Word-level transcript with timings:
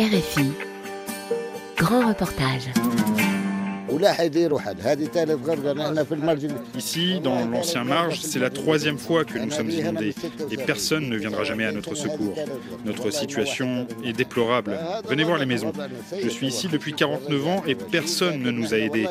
RFI, 0.00 0.54
grand 1.76 2.08
reportage. 2.08 3.19
Ici, 6.76 7.20
dans 7.22 7.46
l'ancien 7.46 7.84
marge, 7.84 8.20
c'est 8.20 8.38
la 8.38 8.50
troisième 8.50 8.98
fois 8.98 9.24
que 9.24 9.38
nous 9.38 9.50
sommes 9.50 9.70
inondés 9.70 10.14
et 10.50 10.56
personne 10.56 11.08
ne 11.08 11.16
viendra 11.16 11.44
jamais 11.44 11.66
à 11.66 11.72
notre 11.72 11.94
secours. 11.94 12.34
Notre 12.84 13.10
situation 13.10 13.86
est 14.04 14.12
déplorable. 14.12 14.78
Venez 15.08 15.24
voir 15.24 15.38
les 15.38 15.46
maisons. 15.46 15.72
Je 16.22 16.28
suis 16.28 16.46
ici 16.46 16.68
depuis 16.68 16.92
49 16.92 17.46
ans 17.46 17.62
et 17.66 17.74
personne 17.74 18.42
ne 18.42 18.50
nous 18.50 18.74
a 18.74 18.78
aidés. 18.78 19.06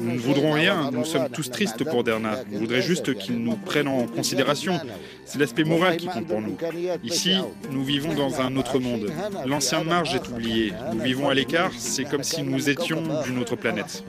Nous 0.00 0.12
ne 0.14 0.18
voudrons 0.18 0.52
rien, 0.52 0.90
nous 0.90 1.04
sommes 1.04 1.28
tous 1.28 1.50
tristes 1.50 1.84
pour 1.84 2.04
Derna. 2.04 2.40
On 2.52 2.58
voudrait 2.58 2.82
juste 2.82 3.14
qu'ils 3.14 3.38
nous 3.38 3.56
prennent 3.56 3.88
en 3.88 4.06
considération. 4.06 4.78
C'est 5.24 5.38
l'aspect 5.38 5.64
moral 5.64 5.96
qui 5.96 6.06
compte 6.06 6.26
pour 6.26 6.40
nous. 6.40 6.56
Ici, 7.04 7.36
nous 7.70 7.84
vivons 7.84 8.14
dans 8.14 8.40
un 8.40 8.56
autre 8.56 8.78
monde. 8.78 9.10
L'ancien 9.46 9.84
marge 9.84 10.14
est 10.14 10.28
oublié. 10.28 10.72
Nous 10.92 11.00
vivons 11.00 11.28
à 11.28 11.34
l'écart, 11.34 11.72
c'est 11.76 12.04
comme 12.04 12.22
si 12.22 12.42
nous 12.42 12.68
étions 12.68 13.02
d'une 13.24 13.38
autre 13.38 13.56
planète. 13.56 14.04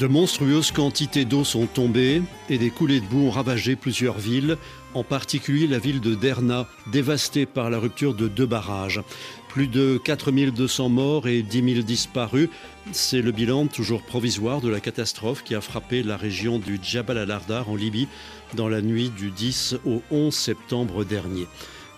De 0.00 0.06
monstrueuses 0.06 0.72
quantités 0.72 1.26
d'eau 1.26 1.44
sont 1.44 1.66
tombées 1.66 2.22
et 2.48 2.56
des 2.56 2.70
coulées 2.70 3.00
de 3.00 3.04
boue 3.04 3.26
ont 3.26 3.30
ravagé 3.30 3.76
plusieurs 3.76 4.18
villes, 4.18 4.56
en 4.94 5.04
particulier 5.04 5.66
la 5.66 5.78
ville 5.78 6.00
de 6.00 6.14
Derna, 6.14 6.66
dévastée 6.90 7.44
par 7.44 7.68
la 7.68 7.78
rupture 7.78 8.14
de 8.14 8.26
deux 8.26 8.46
barrages. 8.46 9.02
Plus 9.50 9.66
de 9.66 10.00
4200 10.02 10.88
morts 10.88 11.28
et 11.28 11.42
10 11.42 11.74
000 11.74 11.84
disparus, 11.84 12.48
c'est 12.92 13.20
le 13.20 13.30
bilan 13.30 13.66
toujours 13.66 14.02
provisoire 14.02 14.62
de 14.62 14.70
la 14.70 14.80
catastrophe 14.80 15.44
qui 15.44 15.54
a 15.54 15.60
frappé 15.60 16.02
la 16.02 16.16
région 16.16 16.58
du 16.58 16.78
Djabal 16.82 17.18
al-Ardar 17.18 17.68
en 17.68 17.76
Libye 17.76 18.08
dans 18.54 18.68
la 18.68 18.80
nuit 18.80 19.10
du 19.10 19.30
10 19.30 19.76
au 19.84 20.02
11 20.10 20.34
septembre 20.34 21.04
dernier. 21.04 21.46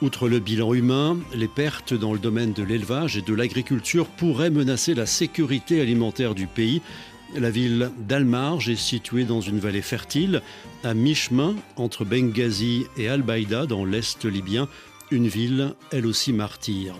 Outre 0.02 0.28
le 0.28 0.40
bilan 0.40 0.74
humain, 0.74 1.16
les 1.32 1.46
pertes 1.46 1.94
dans 1.94 2.12
le 2.12 2.18
domaine 2.18 2.52
de 2.52 2.64
l'élevage 2.64 3.16
et 3.16 3.22
de 3.22 3.34
l'agriculture 3.34 4.08
pourraient 4.08 4.50
menacer 4.50 4.94
la 4.94 5.06
sécurité 5.06 5.80
alimentaire 5.80 6.34
du 6.34 6.48
pays. 6.48 6.82
La 7.36 7.50
ville 7.50 7.88
d'Al-Marj 8.08 8.68
est 8.68 8.74
située 8.74 9.22
dans 9.22 9.40
une 9.40 9.60
vallée 9.60 9.80
fertile, 9.80 10.42
à 10.82 10.92
mi-chemin 10.92 11.54
entre 11.76 12.04
Benghazi 12.04 12.86
et 12.96 13.08
Al-Baïda 13.08 13.66
dans 13.66 13.84
l'est 13.84 14.24
libyen, 14.24 14.66
une 15.12 15.28
ville 15.28 15.72
elle 15.92 16.06
aussi 16.06 16.32
martyre. 16.32 16.96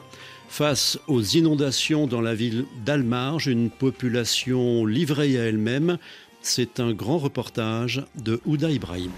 Face 0.48 1.00
aux 1.08 1.23
inondations 1.23 2.06
dans 2.06 2.20
la 2.20 2.36
ville 2.36 2.67
d'Al-Marj, 2.84 3.48
une 3.48 3.70
population 3.70 4.86
livrée 4.86 5.41
à 5.41 5.47
elle-même, 5.47 5.98
c'est 6.43 6.81
un 6.81 6.93
grand 6.93 7.19
reportage 7.19 8.05
de 8.17 8.41
Ouda 8.45 8.69
Ibrahim. 8.71 9.11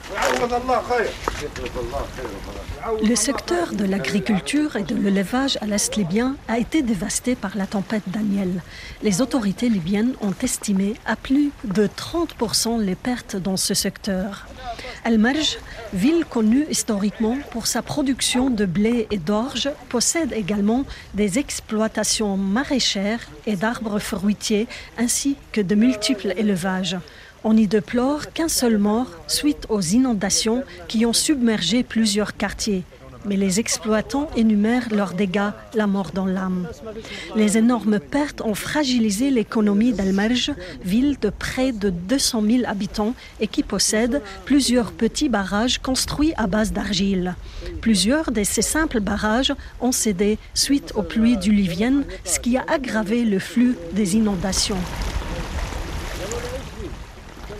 Le 3.02 3.14
secteur 3.14 3.72
de 3.72 3.84
l'agriculture 3.84 4.76
et 4.76 4.82
de 4.82 4.94
l'élevage 4.94 5.58
à 5.60 5.66
l'Est 5.66 5.96
libyen 5.96 6.36
a 6.48 6.58
été 6.58 6.82
dévasté 6.82 7.34
par 7.34 7.56
la 7.56 7.66
tempête 7.66 8.04
Daniel. 8.06 8.62
Les 9.02 9.20
autorités 9.20 9.68
libyennes 9.68 10.14
ont 10.20 10.34
estimé 10.42 10.94
à 11.06 11.16
plus 11.16 11.50
de 11.64 11.86
30% 11.86 12.80
les 12.80 12.94
pertes 12.94 13.36
dans 13.36 13.56
ce 13.56 13.74
secteur. 13.74 14.46
Al-Marj, 15.04 15.58
ville 15.92 16.24
connue 16.24 16.66
historiquement 16.70 17.36
pour 17.50 17.66
sa 17.66 17.82
production 17.82 18.50
de 18.50 18.64
blé 18.64 19.06
et 19.10 19.18
d'orge, 19.18 19.70
possède 19.88 20.32
également 20.32 20.84
des 21.14 21.38
exploitations 21.38 22.36
maraîchères 22.36 23.28
et 23.46 23.56
d'arbres 23.56 23.98
fruitiers 23.98 24.66
ainsi 24.98 25.36
que 25.52 25.60
de 25.60 25.74
multiples 25.74 26.32
élevages. 26.36 26.96
On 27.46 27.58
y 27.58 27.66
déplore 27.66 28.32
qu'un 28.32 28.48
seul 28.48 28.78
mort 28.78 29.08
suite 29.26 29.66
aux 29.68 29.82
inondations 29.82 30.64
qui 30.88 31.04
ont 31.04 31.12
submergé 31.12 31.82
plusieurs 31.82 32.38
quartiers. 32.38 32.84
Mais 33.26 33.36
les 33.36 33.60
exploitants 33.60 34.30
énumèrent 34.34 34.88
leurs 34.90 35.12
dégâts, 35.12 35.50
la 35.74 35.86
mort 35.86 36.10
dans 36.12 36.24
l'âme. 36.24 36.66
Les 37.36 37.58
énormes 37.58 37.98
pertes 37.98 38.40
ont 38.40 38.54
fragilisé 38.54 39.30
l'économie 39.30 39.92
d'Almerge, 39.92 40.52
ville 40.82 41.18
de 41.18 41.30
près 41.30 41.72
de 41.72 41.90
200 41.90 42.42
000 42.42 42.62
habitants 42.66 43.14
et 43.40 43.46
qui 43.46 43.62
possède 43.62 44.22
plusieurs 44.46 44.92
petits 44.92 45.28
barrages 45.28 45.78
construits 45.78 46.32
à 46.36 46.46
base 46.46 46.72
d'argile. 46.72 47.34
Plusieurs 47.82 48.30
de 48.30 48.42
ces 48.42 48.62
simples 48.62 49.00
barrages 49.00 49.54
ont 49.82 49.92
cédé 49.92 50.38
suite 50.54 50.92
aux 50.94 51.02
pluies 51.02 51.36
diluviennes, 51.36 52.04
ce 52.24 52.40
qui 52.40 52.56
a 52.56 52.64
aggravé 52.68 53.24
le 53.24 53.38
flux 53.38 53.76
des 53.92 54.16
inondations. 54.16 54.80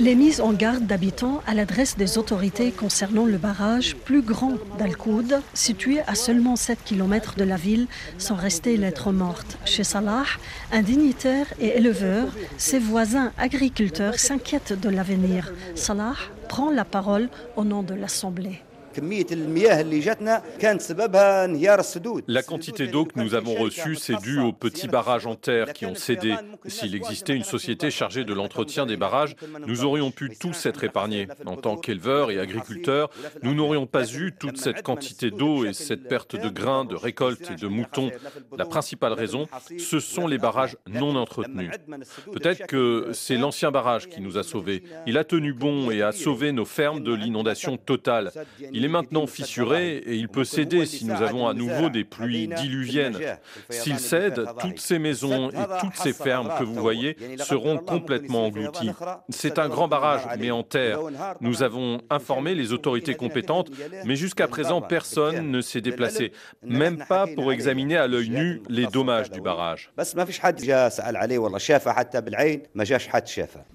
Les 0.01 0.17
mises 0.17 0.41
en 0.41 0.53
garde 0.53 0.87
d'habitants 0.87 1.41
à 1.47 1.55
l'adresse 1.55 1.97
des 1.97 2.19
autorités 2.19 2.73
concernant 2.73 3.27
le 3.27 3.39
barrage 3.39 3.95
plus 3.95 4.23
grand 4.23 4.55
d'Al-Koud, 4.77 5.41
situé 5.55 6.01
à 6.01 6.17
seulement 6.17 6.57
7 6.57 6.81
km 6.85 7.37
de 7.37 7.45
la 7.45 7.57
ville, 7.57 7.87
sont 8.19 8.35
restées 8.35 8.77
lettres 8.77 9.13
mortes. 9.13 9.57
Chez 9.65 9.85
Salah, 9.85 10.25
un 10.73 10.83
dignitaire 10.83 11.47
et 11.61 11.77
éleveur, 11.77 12.27
ses 12.59 12.81
voisins 12.81 13.31
agriculteurs 13.39 14.19
s'inquiètent 14.19 14.79
de 14.79 14.89
l'avenir. 14.89 15.53
Salah 15.77 16.15
prend 16.49 16.73
la 16.73 16.85
parole 16.85 17.29
au 17.57 17.63
nom 17.63 17.85
de 17.85 17.95
l'Assemblée. 17.95 18.64
La 22.29 22.43
quantité 22.43 22.87
d'eau 22.87 23.05
que 23.05 23.21
nous 23.21 23.35
avons 23.35 23.55
reçue, 23.55 23.97
c'est 23.97 24.21
dû 24.21 24.39
aux 24.41 24.53
petits 24.53 24.89
barrages 24.89 25.27
en 25.27 25.35
terre 25.35 25.73
qui 25.73 25.87
ont 25.87 25.95
cédé. 25.95 26.35
S'il 26.67 26.95
existait 26.95 27.35
une 27.35 27.45
société 27.45 27.91
chargée 27.91 28.25
de 28.25 28.33
l'entretien 28.33 28.87
des 28.87 28.97
barrages, 28.97 29.37
nous 29.67 29.85
aurions 29.85 30.11
pu 30.11 30.31
tous 30.39 30.67
être 30.67 30.85
épargnés. 30.85 31.29
En 31.47 31.57
tant 31.57 31.77
qu'éleveurs 31.77 32.31
et 32.31 32.39
agriculteurs, 32.39 33.11
nous 33.43 33.55
n'aurions 33.55 33.87
pas 33.87 34.07
eu 34.13 34.33
toute 34.39 34.59
cette 34.59 34.83
quantité 34.83 35.31
d'eau 35.31 35.65
et 35.65 35.73
cette 35.73 36.09
perte 36.09 36.37
de 36.37 36.49
grains, 36.49 36.85
de 36.85 36.97
récoltes 36.97 37.51
et 37.51 37.57
de 37.57 37.67
moutons. 37.67 38.11
La 38.57 38.65
principale 38.65 39.13
raison, 39.13 39.49
ce 39.79 40.01
sont 40.01 40.27
les 40.27 40.39
barrages 40.39 40.77
non 40.89 41.17
entretenus. 41.17 41.71
Peut-être 42.33 42.67
que 42.67 43.11
c'est 43.13 43.37
l'ancien 43.37 43.71
barrage 43.71 44.09
qui 44.09 44.21
nous 44.21 44.39
a 44.39 44.43
sauvés. 44.43 44.83
Il 45.07 45.19
a 45.19 45.25
tenu 45.25 45.53
bon 45.53 45.91
et 45.91 46.03
a 46.03 46.13
sauvé 46.13 46.53
nos 46.53 46.65
fermes 46.65 47.03
de 47.03 47.15
l'inondation 47.15 47.77
totale. 47.77 48.33
Est 48.85 48.89
maintenant 48.89 49.27
fissuré 49.27 49.97
et 49.97 50.15
il 50.15 50.29
peut 50.29 50.45
céder 50.45 50.87
si 50.87 51.05
nous 51.05 51.23
avons 51.23 51.49
à 51.49 51.55
nouveau 51.55 51.89
des 51.89 52.05
pluies 52.05 52.49
diluviennes. 52.49 53.19
S'il 53.71 53.99
cède, 53.99 54.45
toutes 54.61 54.81
ces 54.81 54.99
maisons 54.99 55.51
et 55.51 55.81
toutes 55.81 55.97
ces 55.97 56.13
fermes 56.13 56.51
que 56.59 56.65
vous 56.65 56.75
voyez 56.75 57.17
seront 57.39 57.79
complètement 57.79 58.47
englouties. 58.47 58.91
C'est 59.29 59.59
un 59.59 59.69
grand 59.69 59.89
barrage, 59.89 60.23
mais 60.39 60.51
en 60.51 60.63
terre. 60.63 61.01
Nous 61.41 61.63
avons 61.63 62.01
informé 62.11 62.55
les 62.55 62.73
autorités 62.73 63.15
compétentes, 63.15 63.71
mais 64.05 64.17
jusqu'à 64.17 64.49
présent, 64.49 64.81
personne 64.81 65.51
ne 65.51 65.61
s'est 65.61 65.81
déplacé, 65.81 66.33
même 66.63 67.05
pas 67.09 67.27
pour 67.27 67.53
examiner 67.53 67.97
à 67.97 68.07
l'œil 68.07 68.31
nu 68.31 68.63
les 68.69 68.87
dommages 68.87 69.31
du 69.31 69.41
barrage. 69.41 69.91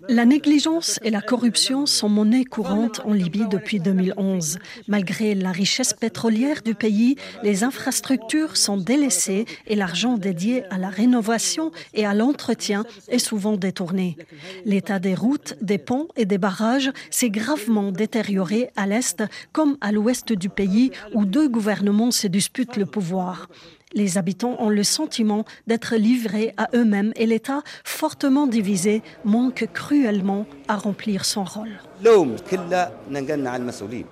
La 0.08 0.26
négligence 0.26 1.00
et 1.04 1.10
la 1.10 1.22
corruption 1.22 1.86
sont 1.86 2.10
monnaie 2.10 2.44
courante 2.44 3.02
en 3.06 3.14
Libye 3.14 3.48
depuis 3.48 3.80
2011. 3.80 4.60
Malgré 5.00 5.34
la 5.34 5.54
richesse 5.54 5.94
pétrolière 5.94 6.62
du 6.62 6.76
pays, 6.76 7.16
les 7.42 7.64
infrastructures 7.64 8.58
sont 8.58 8.76
délaissées 8.76 9.46
et 9.66 9.76
l'argent 9.76 10.18
dédié 10.18 10.66
à 10.66 10.78
la 10.78 10.90
rénovation 10.90 11.72
et 11.94 12.06
à 12.06 12.14
l'entretien 12.14 12.84
est 13.08 13.18
souvent 13.18 13.56
détourné. 13.56 14.18
L'état 14.66 15.00
des 15.00 15.16
routes, 15.16 15.56
des 15.62 15.78
ponts 15.78 16.10
et 16.18 16.26
des 16.26 16.38
barrages 16.38 16.92
s'est 17.12 17.30
gravement 17.30 17.94
détérioré 17.94 18.72
à 18.76 18.88
l'est 18.88 19.24
comme 19.54 19.78
à 19.80 19.94
l'ouest 19.94 20.34
du 20.34 20.50
pays 20.50 20.92
où 21.14 21.24
deux 21.24 21.48
gouvernements 21.48 22.12
se 22.12 22.28
disputent 22.28 22.76
le 22.76 22.86
pouvoir. 22.86 23.48
Les 23.94 24.18
habitants 24.18 24.58
ont 24.60 24.70
le 24.70 24.84
sentiment 24.84 25.46
d'être 25.66 25.96
livrés 25.96 26.54
à 26.58 26.68
eux-mêmes 26.76 27.14
et 27.16 27.26
l'État, 27.26 27.62
fortement 27.86 28.48
divisé, 28.48 29.02
manque 29.24 29.66
cruellement 29.74 30.46
à 30.68 30.76
remplir 30.76 31.24
son 31.24 31.46
rôle. 31.46 31.80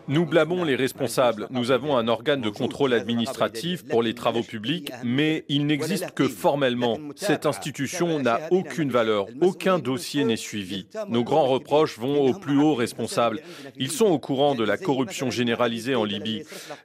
Nous 0.07 0.25
blâmons 0.25 0.63
les 0.65 0.75
responsables. 0.75 1.47
Nous 1.49 1.71
avons 1.71 1.95
un 1.95 2.07
organe 2.09 2.41
de 2.41 2.49
contrôle 2.49 2.93
administratif 2.93 3.87
pour 3.87 4.03
les 4.03 4.13
travaux 4.13 4.43
publics, 4.43 4.91
mais 5.03 5.45
il 5.47 5.65
n'existe 5.65 6.11
que 6.11 6.27
formellement. 6.27 6.97
Cette 7.15 7.45
institution 7.45 8.19
n'a 8.19 8.41
aucune 8.51 8.91
valeur. 8.91 9.27
Aucun 9.41 9.79
dossier 9.79 10.25
n'est 10.25 10.35
suivi. 10.35 10.87
Nos 11.07 11.23
grands 11.23 11.47
reproches 11.47 11.97
vont 11.97 12.19
aux 12.19 12.33
plus 12.33 12.59
hauts 12.59 12.75
responsables. 12.75 13.41
Ils 13.77 13.91
sont 13.91 14.07
au 14.07 14.19
courant 14.19 14.55
de 14.55 14.65
la 14.65 14.77
corruption 14.77 15.31
généralisée 15.31 15.95
en 15.95 16.03
Libye. 16.03 16.43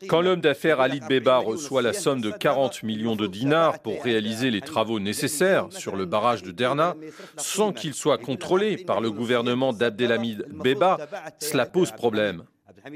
Quand 0.08 0.20
l'homme 0.20 0.40
d'affaires 0.40 0.80
Ali 0.80 1.00
Beba 1.00 1.38
reçoit 1.38 1.82
la 1.82 1.92
somme 1.92 2.20
de 2.20 2.30
40 2.30 2.84
millions 2.84 3.16
de 3.16 3.26
dinars 3.26 3.80
pour 3.80 4.02
réaliser 4.02 4.50
les 4.50 4.60
travaux 4.60 5.00
nécessaires 5.00 5.66
sur 5.70 5.96
le 5.96 6.06
barrage 6.06 6.42
de 6.42 6.52
Derna, 6.52 6.94
sans 7.36 7.72
qu'il 7.72 7.94
soit 7.94 8.18
contrôlé 8.18 8.76
par 8.76 9.00
le 9.00 9.10
gouvernement 9.10 9.72
d'Abdelhamid 9.72 10.46
Beba, 10.62 10.91
cela 11.38 11.66
pose 11.66 11.92
problème. 11.92 12.44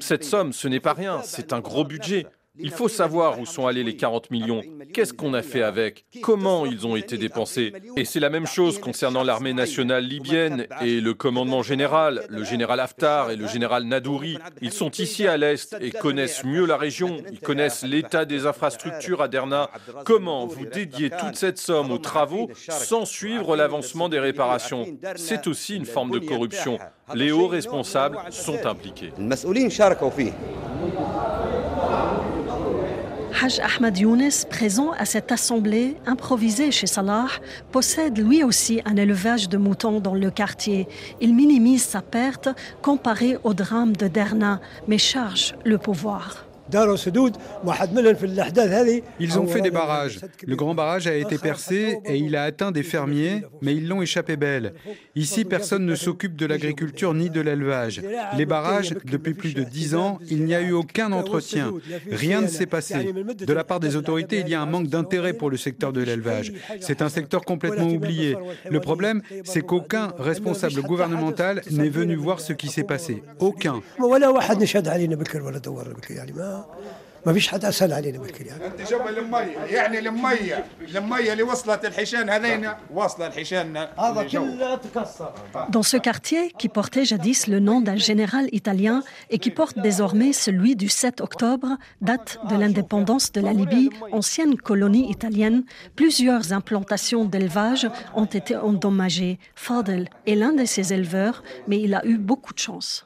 Cette 0.01 0.25
somme, 0.25 0.53
ce 0.53 0.69
n'est 0.69 0.81
pas 0.81 0.95
rien, 0.95 1.23
c'est 1.23 1.53
un 1.53 1.61
gros 1.61 1.85
budget. 1.85 2.27
Il 2.59 2.71
faut 2.71 2.89
savoir 2.89 3.39
où 3.39 3.47
sont 3.47 3.67
allés 3.67 3.83
les 3.83 3.97
40 3.97 4.31
millions, 4.31 4.63
qu'est-ce 4.93 5.13
qu'on 5.13 5.35
a 5.35 5.43
fait 5.43 5.63
avec, 5.63 6.07
comment 6.23 6.67
ils 6.67 6.87
ont 6.87 6.97
été 6.97 7.19
dépensés. 7.19 7.73
Et 7.97 8.05
c'est 8.05 8.21
la 8.21 8.31
même 8.31 8.47
chose 8.47 8.79
concernant 8.79 9.23
l'armée 9.23 9.53
nationale 9.53 10.05
libyenne 10.05 10.67
et 10.81 11.01
le 11.01 11.15
commandement 11.15 11.63
général, 11.63 12.25
le 12.29 12.45
général 12.45 12.81
Haftar 12.81 13.31
et 13.31 13.37
le 13.37 13.47
général 13.47 13.85
Nadouri. 13.85 14.39
Ils 14.63 14.73
sont 14.73 14.91
ici 14.91 15.27
à 15.27 15.37
l'Est 15.37 15.77
et 15.81 15.91
connaissent 15.91 16.45
mieux 16.45 16.67
la 16.67 16.77
région, 16.77 17.19
ils 17.31 17.41
connaissent 17.41 17.83
l'état 17.83 18.25
des 18.25 18.47
infrastructures 18.47 19.23
à 19.23 19.29
Derna. 19.29 19.71
Comment 20.05 20.47
vous 20.47 20.67
dédiez 20.67 21.11
toute 21.11 21.37
cette 21.37 21.59
somme 21.59 21.91
aux 21.91 21.99
travaux 21.99 22.51
sans 22.69 23.05
suivre 23.05 23.57
l'avancement 23.57 24.09
des 24.09 24.21
réparations 24.21 24.87
C'est 25.17 25.47
aussi 25.47 25.77
une 25.77 25.87
forme 25.87 26.11
de 26.11 26.19
corruption. 26.19 26.79
Les 27.15 27.33
hauts 27.33 27.49
responsables 27.49 28.19
sont 28.31 28.67
impliqués. 28.67 29.13
Haj 33.43 33.61
Ahmad 33.61 33.99
Younes, 33.99 34.31
présent 34.49 34.93
à 34.93 35.05
cette 35.05 35.31
assemblée 35.31 35.97
improvisée 36.07 36.71
chez 36.71 36.87
Salah, 36.87 37.27
possède 37.71 38.17
lui 38.17 38.43
aussi 38.43 38.81
un 38.87 38.97
élevage 38.97 39.51
de 39.51 39.59
moutons 39.59 40.01
dans 40.01 40.15
le 40.15 40.31
quartier. 40.31 40.89
Il 41.21 41.35
minimise 41.35 41.85
sa 41.85 42.01
perte 42.01 42.49
comparé 42.81 43.37
au 43.45 43.53
drame 43.53 43.95
de 43.95 44.09
Derna, 44.09 44.61
mais 44.89 44.97
charge 44.97 45.55
le 45.67 45.77
pouvoir. 45.77 46.46
Ils 49.21 49.39
ont 49.39 49.47
fait 49.47 49.61
des 49.61 49.71
barrages. 49.71 50.21
Le 50.47 50.57
grand 50.57 50.75
barrage 50.75 51.07
a 51.07 51.15
été 51.15 51.39
percé 51.39 51.99
et 52.05 52.17
il 52.17 52.35
a 52.37 52.43
atteint 52.45 52.73
des 52.73 52.83
fermiers, 52.83 53.43
mais 53.63 53.75
ils 53.75 53.87
l'ont 53.89 54.03
échappé 54.03 54.37
belle. 54.37 54.75
Ici, 55.15 55.45
personne 55.45 55.87
ne 55.87 55.95
s'occupe 55.95 56.37
de 56.37 56.47
l'agriculture 56.47 57.15
ni 57.15 57.31
de 57.31 57.41
l'élevage. 57.41 58.03
Les 58.37 58.47
barrages, 58.47 58.95
depuis 59.05 59.35
plus 59.35 59.55
de 59.55 59.63
dix 59.63 59.95
ans, 59.95 60.19
il 60.29 60.45
n'y 60.45 60.55
a 60.55 60.61
eu 60.61 60.73
aucun 60.73 61.13
entretien. 61.13 61.73
Rien 62.11 62.41
ne 62.43 62.49
s'est 62.49 62.67
passé. 62.67 63.13
De 63.39 63.53
la 63.53 63.65
part 63.65 63.81
des 63.81 63.97
autorités, 63.97 64.41
il 64.41 64.49
y 64.49 64.55
a 64.55 64.61
un 64.61 64.67
manque 64.67 64.89
d'intérêt 64.89 65.33
pour 65.33 65.51
le 65.51 65.57
secteur 65.57 65.93
de 65.93 66.03
l'élevage. 66.03 66.53
C'est 66.81 67.03
un 67.03 67.09
secteur 67.09 67.43
complètement 67.43 67.89
oublié. 67.89 68.37
Le 68.69 68.81
problème, 68.81 69.23
c'est 69.45 69.63
qu'aucun 69.63 70.13
responsable 70.19 70.83
gouvernemental 70.83 71.63
n'est 71.71 71.89
venu 71.89 72.17
voir 72.17 72.41
ce 72.41 72.53
qui 72.53 72.69
s'est 72.69 72.85
passé. 72.85 73.23
Aucun. 73.39 73.83
up. 76.57 77.06
Dans 85.71 85.83
ce 85.83 85.97
quartier, 85.97 86.53
qui 86.57 86.69
portait 86.69 87.05
jadis 87.05 87.49
le 87.49 87.59
nom 87.59 87.81
d'un 87.81 87.97
général 87.97 88.47
italien 88.53 89.03
et 89.31 89.39
qui 89.41 89.51
porte 89.51 89.77
désormais 89.81 90.33
celui 90.33 90.77
du 90.77 90.89
7 90.89 91.21
octobre, 91.21 91.77
date 92.01 92.39
de 92.49 92.55
l'indépendance 92.55 93.33
de 93.33 93.41
la 93.41 93.53
Libye, 93.53 93.91
ancienne 94.13 94.57
colonie 94.57 95.11
italienne, 95.11 95.65
plusieurs 95.97 96.53
implantations 96.53 97.25
d'élevage 97.25 97.89
ont 98.15 98.27
été 98.27 98.55
endommagées. 98.55 99.41
Fadel 99.57 100.09
est 100.29 100.37
l'un 100.37 100.53
de 100.53 100.65
ces 100.65 100.93
éleveurs, 100.93 101.43
mais 101.67 101.81
il 101.81 101.93
a 101.95 102.07
eu 102.07 102.19
beaucoup 102.19 102.55
de 102.55 102.61
chance. 102.61 103.05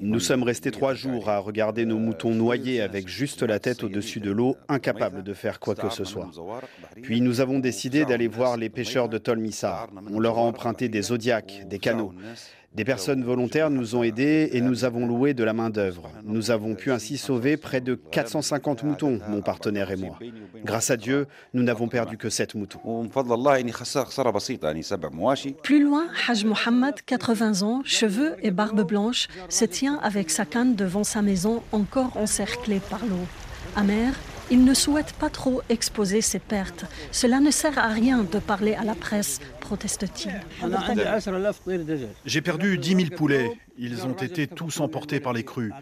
Nous 0.00 0.20
sommes 0.20 0.42
restés 0.44 0.70
trois 0.70 0.91
jours 0.94 1.28
à 1.28 1.38
regarder 1.38 1.84
nos 1.84 1.98
moutons 1.98 2.34
noyés 2.34 2.80
avec 2.80 3.08
juste 3.08 3.42
la 3.42 3.58
tête 3.58 3.82
au-dessus 3.82 4.20
de 4.20 4.30
l'eau, 4.30 4.56
incapables 4.68 5.22
de 5.22 5.34
faire 5.34 5.60
quoi 5.60 5.74
que 5.74 5.90
ce 5.90 6.04
soit. 6.04 6.30
Puis 7.02 7.20
nous 7.20 7.40
avons 7.40 7.58
décidé 7.58 8.04
d'aller 8.04 8.28
voir 8.28 8.56
les 8.56 8.68
pêcheurs 8.68 9.08
de 9.08 9.18
Tolmissar. 9.18 9.88
On 10.10 10.20
leur 10.20 10.38
a 10.38 10.42
emprunté 10.42 10.88
des 10.88 11.02
zodiacs, 11.02 11.66
des 11.68 11.78
canaux. 11.78 12.12
Des 12.74 12.84
personnes 12.84 13.22
volontaires 13.22 13.68
nous 13.68 13.96
ont 13.96 14.02
aidés 14.02 14.48
et 14.52 14.62
nous 14.62 14.84
avons 14.86 15.06
loué 15.06 15.34
de 15.34 15.44
la 15.44 15.52
main-d'œuvre. 15.52 16.10
Nous 16.24 16.50
avons 16.50 16.74
pu 16.74 16.90
ainsi 16.90 17.18
sauver 17.18 17.58
près 17.58 17.82
de 17.82 17.94
450 17.94 18.82
moutons, 18.84 19.20
mon 19.28 19.42
partenaire 19.42 19.90
et 19.90 19.96
moi. 19.96 20.18
Grâce 20.64 20.90
à 20.90 20.96
Dieu, 20.96 21.26
nous 21.52 21.62
n'avons 21.62 21.88
perdu 21.88 22.16
que 22.16 22.30
7 22.30 22.54
moutons. 22.54 22.80
Plus 25.62 25.84
loin, 25.84 26.06
Haj 26.26 26.46
Mohammed, 26.46 26.94
80 27.04 27.60
ans, 27.62 27.82
cheveux 27.84 28.36
et 28.42 28.50
barbe 28.50 28.86
blanche, 28.86 29.28
se 29.50 29.66
tient 29.66 29.98
avec 30.02 30.30
sa 30.30 30.46
canne 30.46 30.74
devant 30.74 31.04
sa 31.04 31.20
maison 31.20 31.62
encore 31.72 32.16
encerclée 32.16 32.80
par 32.88 33.04
l'eau. 33.04 33.26
Amer, 33.76 34.14
il 34.52 34.66
ne 34.66 34.74
souhaite 34.74 35.14
pas 35.14 35.30
trop 35.30 35.62
exposer 35.70 36.20
ses 36.20 36.38
pertes. 36.38 36.84
Cela 37.10 37.40
ne 37.40 37.50
sert 37.50 37.78
à 37.78 37.88
rien 37.88 38.22
de 38.22 38.38
parler 38.38 38.74
à 38.74 38.84
la 38.84 38.94
presse, 38.94 39.40
proteste-t-il. 39.60 40.30
J'ai 42.26 42.42
perdu 42.42 42.76
10 42.76 42.96
000 42.96 43.16
poulets. 43.16 43.50
Ils 43.78 44.04
ont 44.04 44.12
été 44.12 44.46
tous 44.46 44.80
emportés 44.80 45.20
par 45.20 45.32
les 45.32 45.42
crues. 45.42 45.72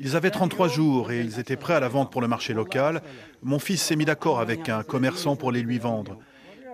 Ils 0.00 0.16
avaient 0.16 0.30
33 0.30 0.68
jours 0.68 1.12
et 1.12 1.20
ils 1.20 1.38
étaient 1.38 1.56
prêts 1.56 1.74
à 1.74 1.80
la 1.80 1.88
vente 1.88 2.10
pour 2.10 2.22
le 2.22 2.28
marché 2.28 2.54
local. 2.54 3.02
Mon 3.42 3.58
fils 3.58 3.82
s'est 3.82 3.96
mis 3.96 4.06
d'accord 4.06 4.40
avec 4.40 4.70
un 4.70 4.82
commerçant 4.82 5.36
pour 5.36 5.52
les 5.52 5.60
lui 5.60 5.78
vendre. 5.78 6.16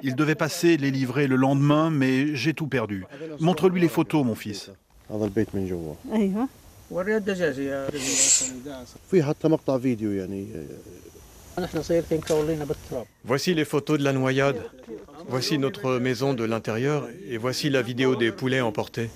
Il 0.04 0.14
devait 0.14 0.36
passer 0.36 0.76
les 0.76 0.92
livrer 0.92 1.26
le 1.26 1.34
lendemain, 1.34 1.90
mais 1.90 2.36
j'ai 2.36 2.54
tout 2.54 2.68
perdu. 2.68 3.04
Montre-lui 3.40 3.80
les 3.80 3.88
photos, 3.88 4.24
mon 4.24 4.36
fils. 4.36 4.70
Voici 13.24 13.54
les 13.54 13.64
photos 13.64 13.98
de 13.98 14.04
la 14.04 14.12
noyade. 14.12 14.62
Voici 15.28 15.58
notre 15.58 15.98
maison 15.98 16.34
de 16.34 16.44
l'intérieur 16.44 17.08
et 17.28 17.38
voici 17.38 17.70
la 17.70 17.82
vidéo 17.82 18.16
des 18.16 18.32
poulets 18.32 18.60
emportés. 18.60 19.10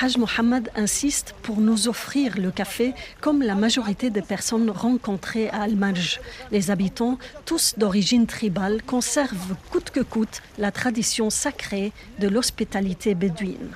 Haj 0.00 0.16
Mohammed 0.16 0.70
insiste 0.76 1.34
pour 1.42 1.58
nous 1.58 1.88
offrir 1.88 2.38
le 2.38 2.50
café 2.50 2.94
comme 3.20 3.42
la 3.42 3.54
majorité 3.54 4.10
des 4.10 4.22
personnes 4.22 4.70
rencontrées 4.70 5.48
à 5.50 5.62
Al-Marj. 5.62 6.20
Les 6.52 6.70
habitants, 6.70 7.18
tous 7.44 7.74
d'origine 7.76 8.26
tribale, 8.26 8.82
conservent 8.82 9.56
coûte 9.70 9.90
que 9.90 10.00
coûte 10.00 10.40
la 10.56 10.70
tradition 10.70 11.30
sacrée 11.30 11.92
de 12.20 12.28
l'hospitalité 12.28 13.14
bédouine. 13.14 13.70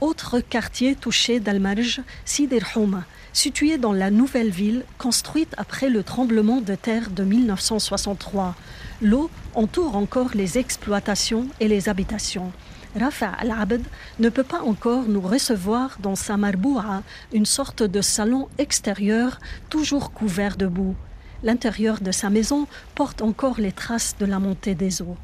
Autre 0.00 0.40
quartier 0.40 0.94
touché 0.94 1.40
d'Al-Marj, 1.40 2.00
Sidir 2.24 2.66
Houma, 2.74 3.04
situé 3.34 3.76
dans 3.76 3.92
la 3.92 4.10
nouvelle 4.10 4.48
ville 4.48 4.84
construite 4.96 5.54
après 5.58 5.90
le 5.90 6.02
tremblement 6.02 6.62
de 6.62 6.74
terre 6.74 7.10
de 7.10 7.22
1963. 7.22 8.54
L'eau 9.02 9.28
entoure 9.54 9.96
encore 9.96 10.30
les 10.34 10.56
exploitations 10.56 11.48
et 11.60 11.68
les 11.68 11.90
habitations. 11.90 12.50
Rafa 12.98 13.28
Al-Abed 13.28 13.82
ne 14.18 14.30
peut 14.30 14.42
pas 14.42 14.62
encore 14.62 15.04
nous 15.04 15.20
recevoir 15.20 15.98
dans 16.00 16.16
sa 16.16 16.38
marboua, 16.38 17.02
une 17.34 17.44
sorte 17.44 17.82
de 17.82 18.00
salon 18.00 18.48
extérieur 18.56 19.38
toujours 19.68 20.12
couvert 20.12 20.56
de 20.56 20.66
boue. 20.66 20.96
L'intérieur 21.42 22.00
de 22.00 22.10
sa 22.10 22.28
maison 22.30 22.66
porte 22.94 23.22
encore 23.22 23.60
les 23.60 23.72
traces 23.72 24.16
de 24.18 24.26
la 24.26 24.38
montée 24.38 24.74
des 24.74 25.00
eaux. 25.02 25.16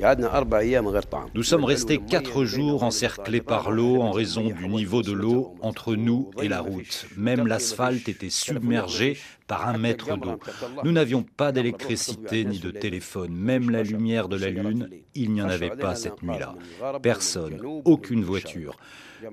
Nous 1.34 1.42
sommes 1.42 1.64
restés 1.64 1.98
quatre 1.98 2.44
jours 2.44 2.82
encerclés 2.82 3.42
par 3.42 3.70
l'eau 3.70 4.00
en 4.00 4.12
raison 4.12 4.48
du 4.48 4.68
niveau 4.68 5.02
de 5.02 5.12
l'eau 5.12 5.54
entre 5.60 5.94
nous 5.94 6.30
et 6.40 6.48
la 6.48 6.60
route. 6.60 7.06
Même 7.16 7.46
l'asphalte 7.46 8.08
était 8.08 8.30
submergé 8.30 9.18
par 9.47 9.69
un 9.69 9.79
mètre 9.79 10.17
d'eau. 10.17 10.38
Nous 10.85 10.93
n'avions 10.93 11.23
pas 11.23 11.53
d'électricité 11.53 12.45
ni 12.45 12.59
de 12.59 12.71
téléphone. 12.71 13.33
Même 13.33 13.71
la 13.71 13.83
lumière 13.83 14.29
de 14.29 14.37
la 14.37 14.50
lune, 14.50 14.88
il 15.15 15.33
n'y 15.33 15.43
en 15.43 15.49
avait 15.49 15.71
pas 15.71 15.95
cette 15.95 16.23
nuit-là. 16.23 16.55
Personne, 17.03 17.61
aucune 17.85 18.25
voiture. 18.25 18.76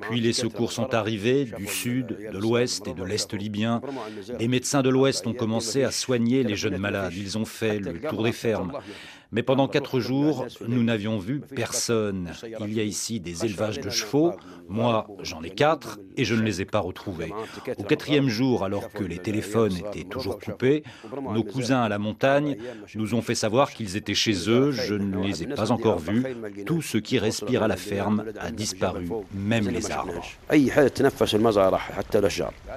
Puis 0.01 0.21
les 0.21 0.33
secours 0.33 0.71
sont 0.71 0.93
arrivés 0.93 1.45
du 1.45 1.67
sud, 1.67 2.17
de 2.31 2.37
l'ouest 2.37 2.87
et 2.87 2.93
de 2.93 3.03
l'est 3.03 3.33
libyen. 3.33 3.81
Les 4.39 4.47
médecins 4.47 4.81
de 4.81 4.89
l'ouest 4.89 5.27
ont 5.27 5.33
commencé 5.33 5.83
à 5.83 5.91
soigner 5.91 6.43
les 6.43 6.55
jeunes 6.55 6.77
malades. 6.77 7.13
Ils 7.15 7.37
ont 7.37 7.45
fait 7.45 7.79
le 7.79 7.99
tour 7.99 8.23
des 8.23 8.31
fermes. 8.31 8.73
Mais 9.33 9.43
pendant 9.43 9.67
quatre 9.67 9.99
jours, 9.99 10.45
nous 10.67 10.83
n'avions 10.83 11.17
vu 11.17 11.39
personne. 11.39 12.31
Il 12.61 12.73
y 12.73 12.79
a 12.79 12.83
ici 12.83 13.19
des 13.19 13.45
élevages 13.45 13.79
de 13.79 13.89
chevaux. 13.89 14.33
Moi, 14.69 15.07
j'en 15.21 15.41
ai 15.43 15.49
quatre 15.49 15.99
et 16.15 16.23
je 16.23 16.35
ne 16.35 16.41
les 16.41 16.61
ai 16.61 16.65
pas 16.65 16.79
retrouvés. 16.79 17.33
Au 17.77 17.83
quatrième 17.83 18.29
jour, 18.29 18.63
alors 18.63 18.91
que 18.91 19.03
les 19.03 19.17
téléphones 19.17 19.75
étaient 19.75 20.07
toujours 20.07 20.39
coupés, 20.39 20.83
nos 21.33 21.43
cousins 21.43 21.81
à 21.81 21.89
la 21.89 21.97
montagne 21.97 22.57
nous 22.95 23.15
ont 23.15 23.21
fait 23.21 23.35
savoir 23.35 23.71
qu'ils 23.71 23.97
étaient 23.97 24.13
chez 24.13 24.49
eux. 24.49 24.71
Je 24.71 24.93
ne 24.93 25.23
les 25.23 25.43
ai 25.43 25.47
pas 25.47 25.71
encore 25.71 25.99
vus. 25.99 26.23
Tout 26.65 26.81
ce 26.81 26.97
qui 26.97 27.17
respire 27.17 27.63
à 27.63 27.67
la 27.67 27.77
ferme 27.77 28.23
a 28.39 28.51
disparu, 28.51 29.09
même 29.33 29.67
les 29.67 29.91
arbres. 29.91 30.23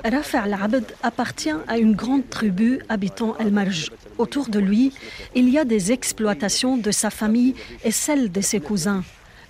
Rafa 0.04 0.42
al-Abd 0.42 0.84
appartient 1.02 1.50
à 1.68 1.78
une 1.78 1.94
grande 1.94 2.28
tribu 2.30 2.80
habitant 2.88 3.34
Al-Marj. 3.38 3.90
Autour 4.18 4.48
de 4.48 4.58
lui, 4.58 4.92
il 5.34 5.48
y 5.50 5.58
a 5.58 5.64
des 5.64 5.92
exploitations 5.92 6.76
de 6.76 6.90
sa 6.90 7.10
famille 7.10 7.54
et 7.84 7.90
celles 7.90 8.32
de 8.32 8.40
ses 8.40 8.60
cousins. 8.60 9.04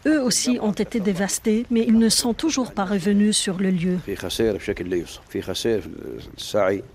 Eux 0.07 0.23
aussi 0.23 0.59
ont 0.63 0.73
été 0.73 1.01
dévastés, 1.01 1.67
mais 1.69 1.83
ils 1.83 1.99
ne 1.99 2.09
sont 2.09 2.33
toujours 2.33 2.73
pas 2.73 2.85
revenus 2.85 3.37
sur 3.37 3.59
le 3.59 3.71
lieu. 3.71 3.99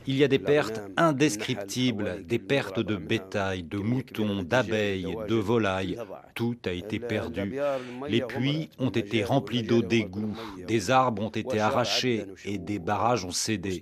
Il 0.07 0.15
y 0.15 0.23
a 0.23 0.27
des 0.29 0.39
pertes 0.39 0.81
indescriptibles, 0.95 2.23
des 2.25 2.39
pertes 2.39 2.79
de 2.79 2.95
bétail, 2.95 3.63
de 3.63 3.77
moutons, 3.77 4.43
d'abeilles, 4.43 5.13
de 5.27 5.35
volailles. 5.35 5.97
Tout 6.35 6.55
a 6.65 6.71
été 6.71 6.99
perdu. 6.99 7.59
Les 8.07 8.21
puits 8.21 8.69
ont 8.79 8.89
été 8.89 9.25
remplis 9.25 9.63
d'eau 9.63 9.81
d'égout, 9.81 10.33
des 10.65 10.89
arbres 10.89 11.23
ont 11.23 11.29
été 11.29 11.59
arrachés 11.59 12.25
et 12.45 12.57
des 12.57 12.79
barrages 12.79 13.25
ont 13.25 13.31
cédé. 13.31 13.81